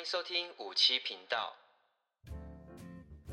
[0.00, 1.54] 欢迎收听五七频道。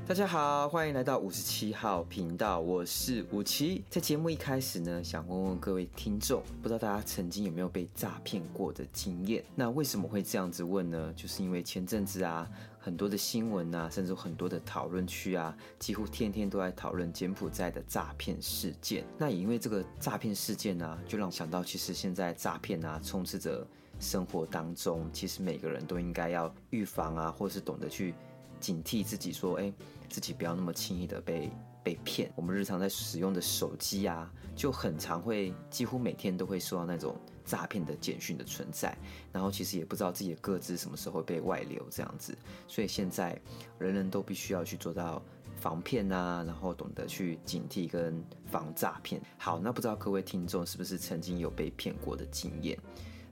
[0.05, 3.85] 大家好，欢迎来到五十七号频道，我是五七。
[3.89, 9.41] 在节目一开始呢，想问问各位听众，不知道大家曾经有没有被诈骗过的经验？
[9.55, 11.13] 那为什么会这样子问呢？
[11.15, 12.45] 就是因为前阵子啊，
[12.77, 19.05] 很多的新闻啊，甚至很多的讨论区啊，几乎天天都在讨论柬埔寨的诈骗事件。
[19.17, 23.65] 那也因为这个诈骗事件呢、啊，就让我想到，其实现在诈骗啊，充斥着
[23.99, 28.13] 生活当中，其实每个人都应该要预防啊，或是懂得去。
[28.59, 29.71] 警惕自己，说：“哎，
[30.09, 31.47] 自己不要那么轻易的被
[31.83, 32.33] 被骗。
[32.35, 37.15] 我们日常在使用的手机啊，就很常会，几乎每天都会收到那种
[37.45, 38.97] 诈骗的简讯的存在。
[39.31, 42.35] 然后其实也不知道自己的个资什么时候被外流这样子。
[42.67, 43.39] 所以现在
[43.77, 45.21] 人人都必须要去做到
[45.57, 49.21] 防骗啊，然后懂得去警惕跟防诈骗。
[49.37, 52.75] 好，那不知道各位听众是不是曾经有被骗过的经验？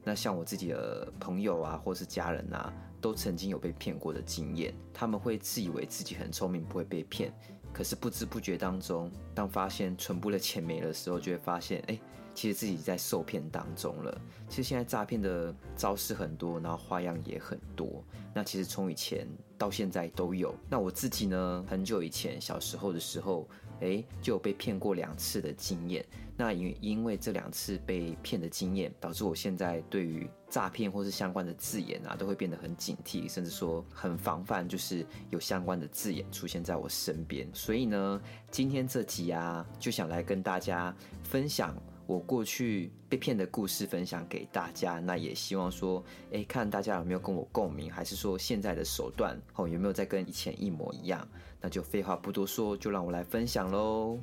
[0.06, 7.32] 那像我自己的朋友啊，或是家人啊。”都曾经有被骗过的经验，他们会自以为自己很聪明，不会被骗。
[7.72, 12.00] 可是不知不觉当中，当发现存簿的钱没了的时候，就会发现，哎，
[12.36, 14.22] 其实自己在受骗当中了。
[14.48, 18.04] 其实现在诈骗的招式很多，然后花样也很多。
[18.34, 19.26] 那其实从以前
[19.58, 20.54] 到现在都有。
[20.70, 23.48] 那我自己呢，很久以前小时候的时候，
[23.80, 26.06] 哎，就有被骗过两次的经验。
[26.38, 37.48] 那因因为这两次被骗的经验，导致我现在对于诈骗或是相关的字眼啊，都会变得很警惕，甚至说很防范，就是有相关的字眼出现在我身边。
[37.54, 41.74] 所以呢，今天这集啊，就想来跟大家分享
[42.08, 45.00] 我过去被骗的故事，分享给大家。
[45.00, 51.28] 那也希望说，哎，看大家有没有跟我共鸣，还是说现在的手段哦，有没有再跟以前一模一样？
[51.60, 54.20] 那就废话不多说，就让我来分享喽。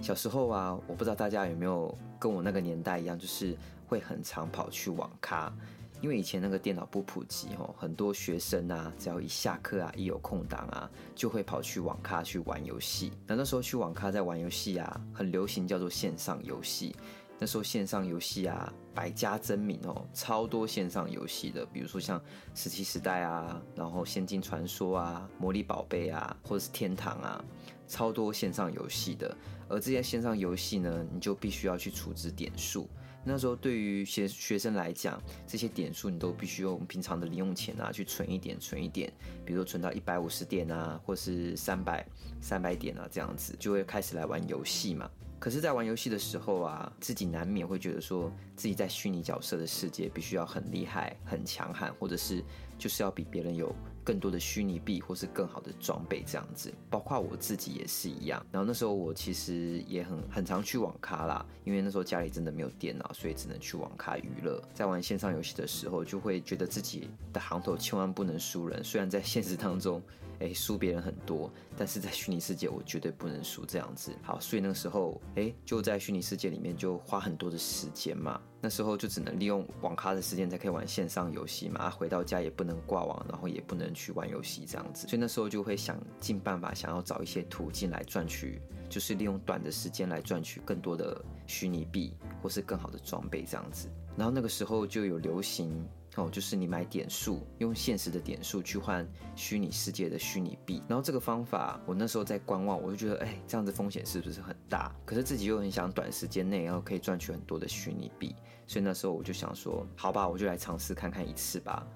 [0.00, 3.56] 小时候啊，我不知道大家有没有跟我那个年代一样，就是
[3.88, 5.52] 会很常跑去网咖，
[6.00, 13.12] 因为以前那个电脑不普及哦，很多学生啊，只要一下课啊，一有空档啊，就会跑去网咖去玩游戏。
[13.26, 16.94] 那那时候去网咖在玩游戏啊，很流行叫做线上游戏。
[17.38, 22.18] 那时候线上游戏啊，百家争鸣哦，超多线上游戏的，比如说像
[22.54, 27.44] 《石器时代》啊，然后《仙境传说》啊，《魔力宝贝》啊，或者是《天堂》啊，
[27.86, 29.36] 超多线上游戏的。
[29.68, 32.88] 而这些线上游戏呢，你就必须要去储值点数。
[33.28, 39.12] 那时候对于学学生来讲，这些点数你都必须用平常的零用钱啊去存一点，存一点。
[39.44, 42.06] 比如说存到一百五十点啊，或是三百
[42.40, 45.10] 三百点啊，这样子就会开始来玩游戏嘛。
[45.38, 52.42] 可是，在玩游戏的时候啊，自己难免会觉得说，自己在虚拟角色的世界必须要很厉害、很强悍，或者是
[52.78, 56.72] 就是要比别人有更多的虚拟币，或是更好的装备这样子。
[56.88, 58.44] 包括我自己也是一样。
[58.50, 64.60] 然后那时候我其实也很 很常去网咖啦，因为那时候家里真的没有电脑，所以只能去网咖娱乐。
[64.72, 68.82] 在玩线上游戏的时候，就会觉得自己的行头千万不能输人。
[68.82, 70.02] 虽然在现实当中，
[70.40, 74.12] 哎，输别人很多，但是在虚拟世界我绝对不能输这样子。
[74.22, 75.20] 好，所以那个时候。
[75.34, 95.86] 诶，就在虚拟世界里面就花很多的时间嘛，那时候就只能利用网咖的时间才可以玩线上游戏嘛，回到家也不能挂网，然后也不能去玩游戏这样子，所以那时候就会想尽办法想要找一些途径来赚取，就是利用短的时间来赚取更多的虚拟币或是更好的装备这样子，然后那个时候就有流行。
[96.16, 100.82] 哦，就是你买点数，用现实的点数去换虚拟世界的虚拟币。
[100.88, 104.94] 然后这个方法，我那时候在观望，我就觉得，哎，这样子风险是不是很大？
[105.04, 108.34] 可是自己又很想短时间内，然后可以赚取很多的虚拟币。
[108.66, 111.86] 所以那时候我就想说，好吧，我就来尝试看看一次吧。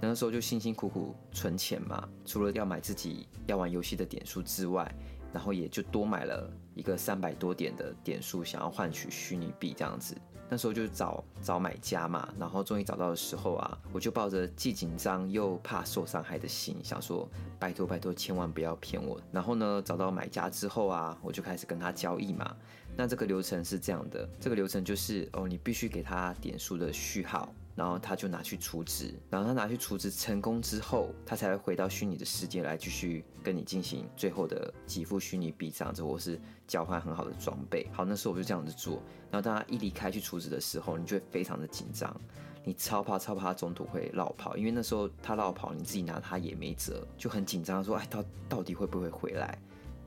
[0.00, 4.94] 那时候就辛辛苦苦存钱嘛，除了要买自己要玩游戏的点数之外。
[5.32, 10.16] 然后也就多买了一个三百多点的点数，想要换取虚拟币这样子。
[10.50, 19.18] 那时候就找找买家嘛，然后终于找到的时候啊，我就抱着既紧张又怕受伤害的心，想说拜托拜托，千万不要骗我。
[19.30, 22.56] 然后呢，找到买家之后啊，我就开始跟他交易嘛。
[22.96, 27.48] 那这个流程是这样的，这个流程就是哦，你必须给他点数的序号。
[27.80, 37.88] 然后他就拿去储值，然后他拿去储值成功之后，他才会回到虚拟的世界来继续跟你进行最后的给付虚拟币这样子，或是交换很好的装备。
[37.90, 39.02] 好，那时候我就这样子做。
[39.30, 42.14] 然后当他一离开去储值的时候，你就会非常的紧张，
[42.62, 49.58] 你超怕超怕他中途会落跑，因为那时候他落跑，你自己拿他也没辙，就很紧张，说哎，到到底会不会回来？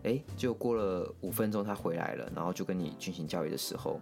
[0.03, 3.99] 哎，结果过了五分钟他回来了，然后就跟你进行交易的时候，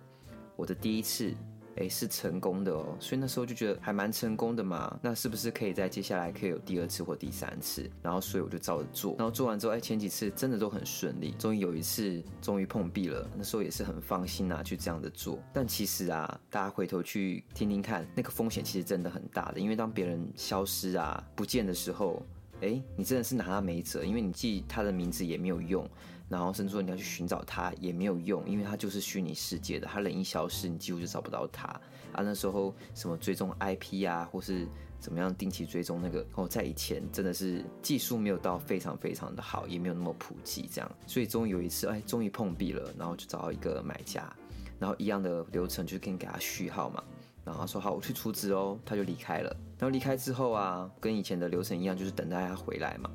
[0.58, 1.34] 我的第一次。
[1.78, 5.00] 哎，是成功的哦，所以那时候就觉得还蛮成功的嘛。
[5.02, 7.90] 那是不是可以在接下来可以有第二次或第三次？
[8.02, 11.32] 然后所以我就照着做，然后做完之后，哎，前几次真的都很顺利。
[11.40, 15.40] 终于有一次，终于碰壁了，那时候也是很放心啊，去这样的做。
[15.54, 22.22] 但其实啊，大家回头去听听看，那个风险其实真的很大的，因为当别人消失啊、不见的时候，
[22.62, 25.88] 哎，你真的是拿他没辙，因为你记他的名字也没有用。
[26.30, 31.68] 然后甚至说你要去寻找他也没有用，因为他就是虚拟世界的，他人一消失，你几乎就找不到他
[32.14, 32.24] 啊。
[32.24, 34.66] 那时候什么追踪 IP 啊，或是
[34.98, 40.90] 怎么样定期追踪那个哦，在以前真的是技术没有到非常非常的好，也没有那么普及这样。
[41.06, 44.34] 所以终于有一次，哎，终于碰壁了，然后就找到一个买家，
[44.80, 47.04] 然后一样的流程就跟给他序号嘛，
[47.44, 49.54] 然后说好，我去储值哦，他就离开了。
[49.82, 53.10] 然后离开之后啊，跟以前的流程一样，就是等待他回来嘛。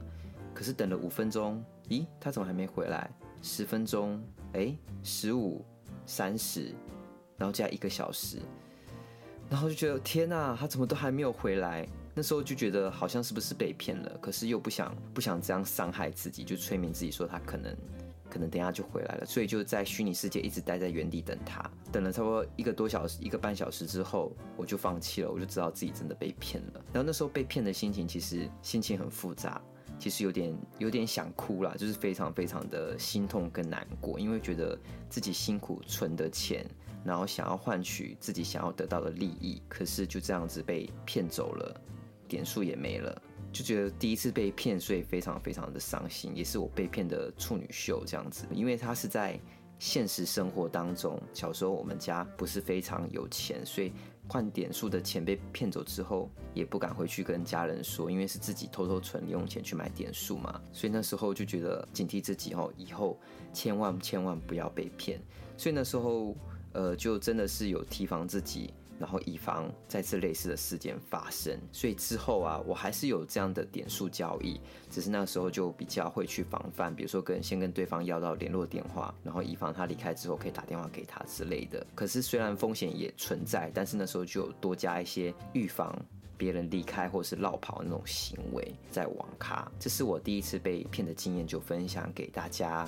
[0.52, 1.64] 可是等了五分钟。
[1.88, 3.08] 咦，他怎么还没回来？
[3.40, 4.20] 十分钟，
[4.54, 5.64] 哎，十五、
[6.04, 6.74] 三十，
[7.38, 8.38] 然后加一个小时，
[9.48, 11.86] 然后就觉得天哪，他怎么都还没有回来？
[12.12, 17.72] 那时候就觉得好像是不是被骗了，可是又不想不想这样伤害自己，就催眠自己说他可能
[18.30, 26.84] 可能等下就回来了，所以就在虚拟世界一直待在原地等他，等了差不多一个多小时、一个半小时之后，我就放弃了，我就知道自己真的被骗了。
[26.92, 29.60] 然后那时候被骗的心情，其实心情很复杂。
[29.98, 34.78] 其实有点有点想哭啦，就是非常非常的心痛跟难过，因为觉得
[35.08, 36.66] 自己辛苦存的钱，
[37.02, 41.80] 然后想要换取自己想要得到的利益，可是就这样子被骗走了，
[42.28, 43.22] 点数也没了，
[43.56, 49.40] 就觉得第一次被骗，所以非常非常的伤心，也是我被骗的处女秀这样子，因为他是在
[49.78, 53.92] 现实生活当中，小时候我们家不是非常有钱，所以。
[54.28, 63.16] 换点数的钱被骗走之后，也不敢回去跟家人说，因为是自己偷偷存零用钱去买点数嘛，所以那时候就觉得警惕自己哦，以后
[63.52, 65.20] 千万千万不要被骗。
[65.56, 66.34] 所以那时候，
[66.72, 68.74] 呃，就真的是有提防自己。
[68.98, 74.60] 然后以防再次类似的事件发生，所以之后啊，我还是有这样的点数交易，
[74.90, 81.86] 只是那个时候就比较会去防范，比如说跟先跟对方要到联络电话，然后以防他离开之后可以打电话给他之类的。
[81.94, 85.94] 可是虽然风险也存在，但是那时候就多加一些预防
[86.38, 89.70] 别人离开或是落跑那种行为在网咖。
[89.78, 92.86] 这是我第一次被骗的经验，就分享给大家。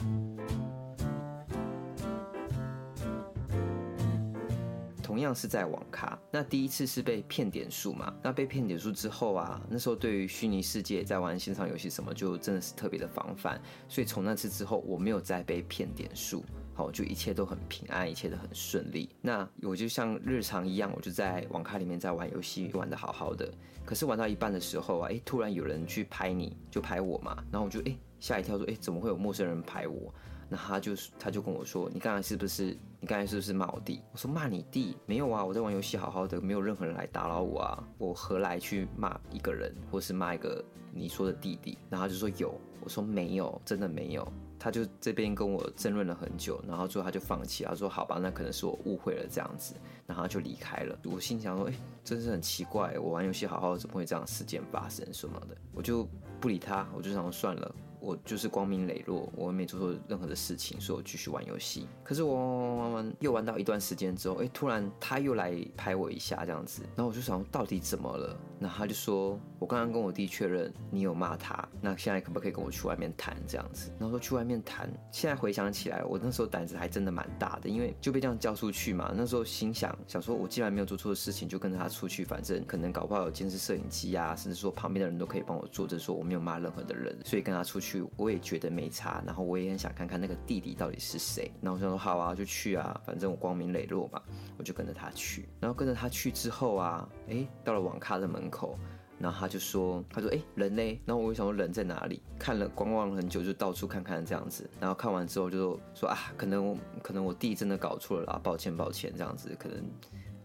[5.18, 8.14] 同样是在网咖，那第一次是被骗点数嘛？
[8.22, 13.60] 那被骗点数之后啊，那时候对于虚拟世界在玩线上游戏什么，就真的是特别的防范。
[13.88, 19.10] 所以从那次之后，我没有再被骗点数，好，就一切都很平安，一切都很顺利。
[19.20, 23.52] 那我就像日常一样，我就在网咖里面在玩游戏，玩得好好的。
[23.84, 30.14] 可是玩到一半的时候啊，哎，突然有人去拍你，就拍我嘛，然后我就哎吓一跳，说哎，怎么会有陌生人拍我？
[30.48, 34.96] 那他就他就跟我说：“你刚才是不是你刚才是不是骂我弟？”我说：“骂你弟？
[35.06, 44.26] 没有啊，我在玩游戏，好好的，没有任何人来打扰我啊，我何来去骂一个人，或是骂一个你说的弟弟？”然后他就说：“有。”我说：“没有，真的没有。”
[44.60, 49.74] 他就这边跟我争论了很久，然后最后他就放弃，他说：“好吧，那可能是我误会了这样子。”
[50.04, 50.98] 然后他就离开了。
[51.04, 56.08] 我心想说：“哎，真是很奇怪，我玩游戏好好的，怎么会这样事件发生什么的？”我就
[56.40, 57.72] 不理他，我就想算了。
[58.00, 61.86] 我就是光明磊落，我没做错任何的事情，所以我继续玩游戏。
[62.04, 68.36] 可是我玩玩玩玩，又玩到一段时间之后，哎，突然他又来拍我一下，这样子，然后我就想到底怎么了？
[68.60, 73.90] 然后他就说，我刚刚跟我弟确认你有骂他，那现在可不可以跟我去外面谈这样子？
[73.98, 74.90] 然后说去外面谈。
[75.12, 79.12] 现在回想起来，我那时候胆子还真的蛮大的，因为就被这样叫出去嘛。
[79.16, 87.87] 那时候心想想说，我既然没有做错的事情，就跟着他出去，反正可能搞不好有监视摄影机啊，甚至说旁边的人都可以帮我做，就说我没有骂任何的人，所以跟他出去。
[87.88, 91.50] 去，我也觉得没差，然后我也很想看看那个弟弟到底是谁。
[91.62, 94.22] 然后我想说好啊，就去啊，反正我光明磊落嘛，
[94.58, 95.48] 我就跟着他去。
[95.60, 98.78] 然后跟着他去之后啊，哎，到了网咖的门口，
[99.18, 101.00] 然后他就说，他说，哎，人呢？
[101.06, 102.20] 然后我就想说人在哪里？
[102.38, 104.68] 看了观望了很久，就到处看看这样子。
[104.78, 109.82] 然后看完之后就说啊，可能可能我弟真的搞错了啦，抱歉抱歉，这样子可能。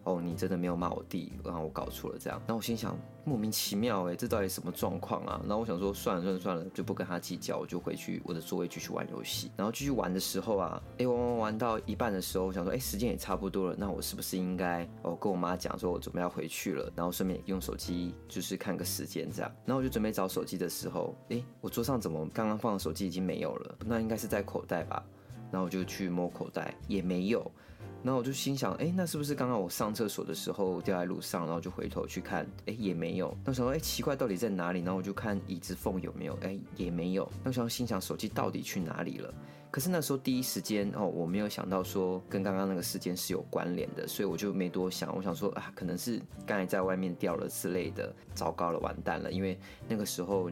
[0.04, 5.40] 哦，你真的没有骂我弟，然后我搞错了这样，然后我心想莫名其妙哎，这到底什么状况啊？
[5.44, 9.50] 然后我想说算了算了算了，就不跟他计较，我就回去我的座位继续玩游戏。
[9.56, 19.50] 然后继续玩的时候啊，哎玩玩玩到一半的时候，我想说哎时间也差不多了，那我是不是应该哦跟我妈讲说我准备要回去了，然后顺便用手机就是看个时间这样。
[19.66, 23.76] 然后我就准备找手机的时候，哎我桌上怎么刚刚放的手机已经没有了？
[23.86, 25.02] 那应该是在口袋吧？
[25.50, 27.50] 然后我就去摸口袋，也没有。
[28.04, 31.46] 然后我就心想，哎，那是不是刚刚我上厕所的时候掉在路上？
[31.46, 33.36] 然后就回头去看，哎，也没有。
[33.46, 34.82] 那时候，哎，奇怪，到底在哪里？
[34.82, 37.32] 然后我就看椅子缝有没有，哎，也没有。
[37.44, 39.34] 那时候心想，手机到底去哪里了？
[39.72, 45.16] 可是那时候第一时间哦，我没有想到说跟刚刚那个事件是有关联的，所以我就没多想。
[45.16, 49.32] 我想说啊，可能是刚才在外面掉了之类的，糟糕了，完蛋了。
[49.32, 49.58] 因为
[49.88, 50.52] 那个时候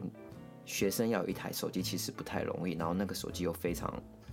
[0.64, 3.92] 学生要有一台手机其实不太容易，然后那个手机又非常。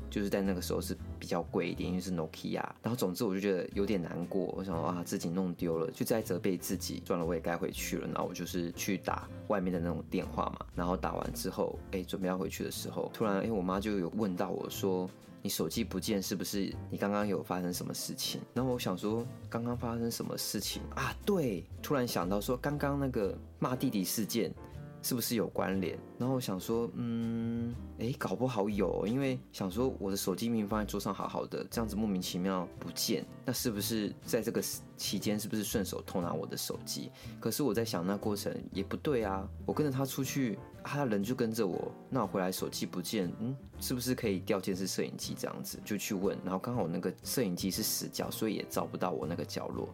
[0.09, 2.63] 就是在那个时候是比较贵一点，因为是 Nokia。
[2.81, 7.01] 然后总之我就觉得有点难过，我想啊，自己弄丢了，就在责备自己。
[7.05, 8.07] 算了，我也该回去了。
[8.07, 10.65] 然后我就是去打外面的那种电话嘛。
[10.75, 15.09] 然后打完之后，哎，准备要回去的时候，突然哎，我妈就有问到我说
[15.41, 21.15] ：“你手机不见，是不是你刚刚有发生什么事情？”然后我想说，刚刚发生什么事情啊？
[21.25, 24.53] 对，突然想到说，刚刚那个骂弟弟事件。
[25.01, 25.97] 是不是有关联？
[26.17, 34.61] 然后我想说，嗯，诶，搞不好有，因为想说我的手机明明放在桌上好好的，这样子莫名其妙不见，那是不是在这个
[34.97, 37.11] 期间是不是顺手偷拿我的手机？
[37.39, 45.79] 可是我在想，那过程也不对啊，我跟着他出去，他人就跟着我，那我回来手机不见，嗯，是不是可以调监视摄影机这样子？
[45.85, 49.87] 就去问，然后刚好我那个摄影机是死角，所以也照不到我那个角落。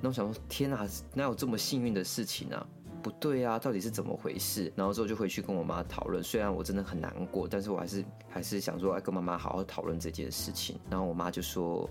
[0.00, 2.66] 那我想说，天啊，哪有这么幸运的事情啊？
[3.02, 4.72] 不对啊，到底是怎么回事？
[4.76, 6.22] 然后之后就回去跟我妈讨论。
[6.22, 10.78] 虽然我真的很难过，但是我还是还是想说，要跟妈妈好好讨论这件事情。
[10.88, 11.90] 然后我妈就说，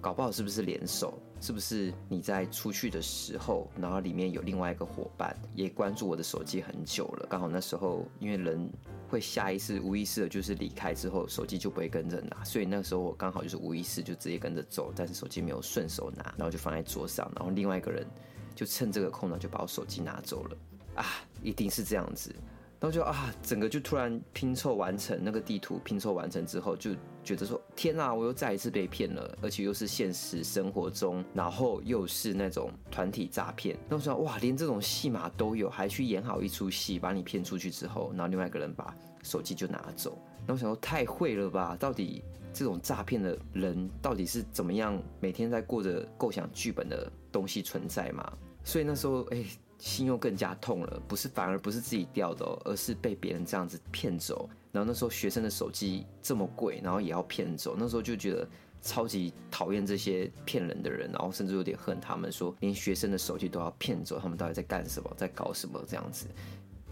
[0.00, 1.18] 搞不好是不是联手？
[1.40, 7.26] 是不是你在出去的时候，然后里面有另外一个伙伴也关注我的手机很久了？
[7.28, 8.70] 刚好那时候因为人
[9.08, 18.06] 会下意识、无意识的，就是离开之后手机就不会跟着拿，所以那个时候我刚好就是无意识就直接跟着走，但是手机没有顺手拿，然后就放在桌上，然后另外一个人。
[18.54, 20.56] 就趁这个空档就把我手机拿走了
[20.94, 21.04] 啊！
[21.42, 22.34] 一定是这样子，
[22.78, 26.90] 然后就啊，整个就突然拼凑完成那个地图，拼凑完成之后就
[27.24, 33.78] 觉得说天哪，我又再一次被骗了，而且又是现实生活中，然后又是那种团体诈骗。
[33.88, 40.18] 那我想哇，连这种戏码都有，还去演好一出戏，把你骗出去之后，然后另外一个人把手机就拿走。
[40.46, 41.76] 那我想说太会了吧？
[41.78, 48.32] 到底这种诈骗的人到底是怎么样，每天在过着构想剧本的东西存在嘛？
[48.64, 49.44] 所以那时候，哎、
[49.82, 51.02] 心又更加痛了。
[51.08, 54.48] 不是，反而不是自己掉的，而是被别人这样子骗走。
[54.70, 57.74] 然后那时候学生的手机这么贵，然后也要骗走。
[57.76, 58.48] 那时候就觉得
[58.80, 66.26] 超级讨厌这些骗人的人，然后甚至有点恨他们，说连学生的手机都要骗走，他们到底在干什么，在搞什么这样子。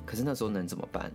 [0.04, 1.12] 可是那时候能怎么办？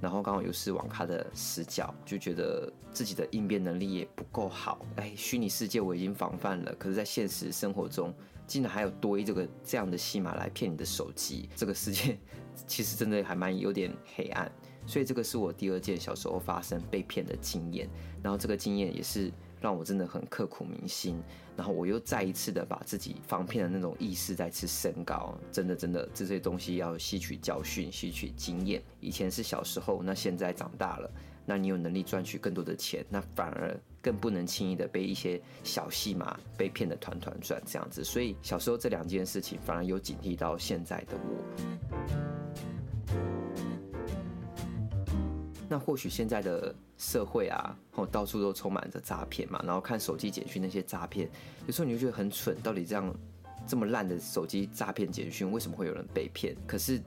[0.00, 4.84] 然后刚好又是网咖的死角，就觉得自己的应变能力也不够好。
[4.96, 8.14] 哎，虚拟世界我已经防范了，可是在现实生活中。
[8.46, 12.16] 竟然还有多一这个这样的戏码来骗你的手机，这个世界
[12.66, 14.50] 其实真的还蛮有点黑暗。
[14.86, 17.86] 所以这个是我第二件小时候发生被骗的经验，
[18.22, 21.22] 然后这个经验也是让我真的很刻苦铭心。
[21.56, 25.36] 然后我又再一次的把自己防骗的那种意识再次升高。
[25.50, 28.82] 真的真的这些东西要吸取教训，吸取经验。
[29.00, 31.10] 以前是小时候，那现在长大了。
[31.44, 38.04] 那你有能力赚取更多的钱，那反而更不能轻易的被一些小戏码被骗得团团转这样子。
[38.04, 42.27] 所以小时候这两件事情反而有警惕到现在的我。
[45.68, 51.28] 那或许现在的社会啊，哦，到处都充满着诈骗嘛，然后看手机简讯那些诈骗，
[51.66, 53.14] 有时候你就觉得很蠢，到底这样
[53.66, 56.56] 这么烂的手机诈骗简讯，为什么会有人被骗？
[56.66, 57.00] 可是。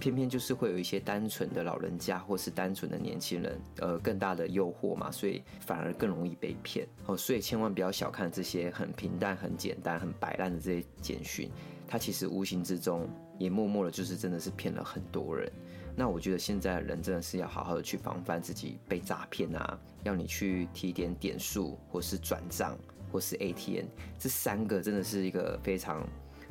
[0.00, 7.16] 偏偏就是会有一些单纯的老人家，或是单纯的年轻人，呃，更大的诱惑嘛，所以反而更容易被骗哦。
[7.16, 11.50] 所以千万不要小看这些很平淡、很简单、很摆烂的这些简讯，
[11.84, 13.08] 它其实无形之中
[13.40, 15.50] 也默默的，就是真的是骗了很多人。
[15.98, 22.78] 那我觉得现在的人真的是要好好的去防范自己被诈骗啊，要你去提点点数，或是转账，
[23.10, 23.86] 或是 ATM，
[24.16, 26.06] 这三个真的是一个非常。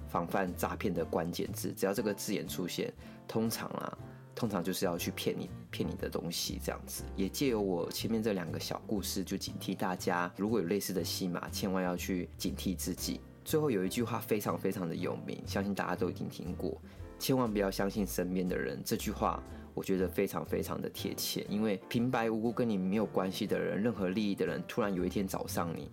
[0.09, 2.93] 防范诈骗的关键字，只要这个字眼出现，
[3.27, 3.97] 通常啊，
[4.33, 7.03] 通常就是要去骗你、骗你的东西这样子。
[7.17, 13.19] 也借由我前面这两个小故事，就警惕大家，如果有类似的戏码，千万要去警惕自己。
[13.43, 16.81] 最后有一句话非常非常的有名，相信大家都已经听过，
[17.19, 18.81] 千万不要相信身边的人。
[18.83, 19.41] 这句话
[19.73, 25.91] 我觉得非常非常的贴切，因为平白无故跟你没有关系的人，任何利益的人，突然有一天找上你，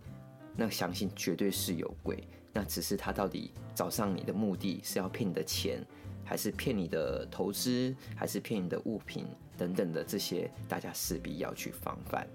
[0.57, 2.23] 那相信绝对是有鬼。
[2.53, 5.85] 那只是他到底找上你的目的是要骗你的钱，
[6.25, 9.27] 还是骗你的投资，还是骗你的物品
[9.59, 12.27] 等等的这些，大家势必要去防范。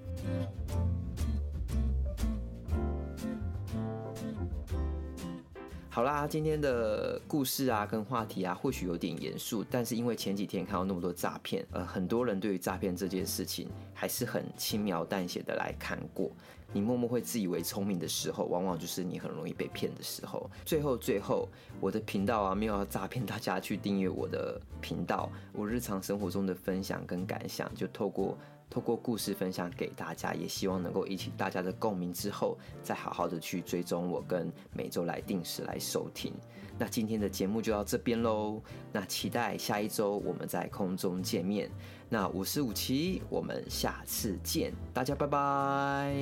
[5.99, 16.31] 好啦，今天的故事啊，跟话题啊，或许有点严肃，但是因为前几天看到那么多诈骗，呃，很多人对于诈骗这件事情还是很轻描淡写的来看过。
[16.71, 20.49] 你默默会自以为聪明的时候，往往就是你很容易被骗的时候。
[20.63, 21.49] 最后，最后，
[21.81, 28.37] 我的频道啊，没有要诈骗大家去订阅我的频道，我日常生活中的分享跟感想，就透过。
[28.69, 36.33] 透过故事分享给大家，也希望能够引起大家的共鸣之后，再好好的去追踪我，跟每周来定时来收听。
[36.77, 38.61] 那今天的节目就到这边喽，
[38.91, 41.69] 那期待下一周我们在空中见面。
[42.07, 46.13] 那五十五期，我们下次见，大家拜拜。